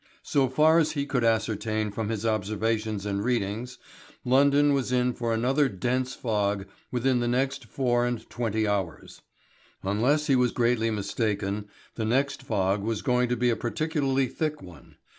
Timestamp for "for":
5.13-5.31